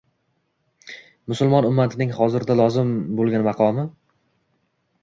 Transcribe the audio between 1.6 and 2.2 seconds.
ummatining